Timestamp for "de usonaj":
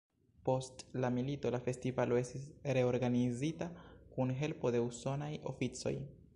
4.77-5.33